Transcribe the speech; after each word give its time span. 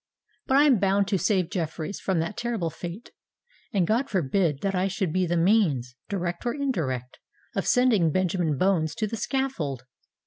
But 0.47 0.57
I 0.57 0.63
am 0.63 0.79
bound 0.79 1.07
to 1.09 1.19
save 1.19 1.51
Jeffreys 1.51 1.99
from 1.99 2.17
that 2.21 2.35
terrible 2.35 2.71
fate; 2.71 3.11
and 3.71 3.85
God 3.85 4.09
forbid 4.09 4.61
that 4.61 4.71
that 4.71 4.75
I 4.75 4.87
should 4.87 5.13
be 5.13 5.27
the 5.27 5.37
means, 5.37 5.95
direct 6.09 6.43
or 6.43 6.55
indirect, 6.55 7.19
of 7.55 7.67
sending 7.67 8.11
Benjamin 8.11 8.57
Bones 8.57 8.95
to 8.95 9.05
the 9.05 9.15
scaffold! 9.15 9.83